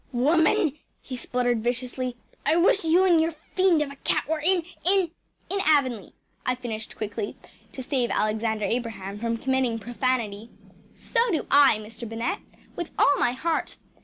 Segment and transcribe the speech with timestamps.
[0.15, 4.63] ‚ÄúWoman,‚ÄĚ he spluttered viciously, “I wish you and your fiend of a cat were in
[4.83, 5.11] in ‚ÄĚ
[5.51, 6.11] “In Avonlea,‚ÄĚ
[6.43, 7.35] I finished quickly,
[7.71, 10.49] to save Alexander Abraham from committing profanity.
[10.95, 12.09] “So do I, Mr.
[12.09, 12.39] Bennett,
[12.75, 13.77] with all my heart.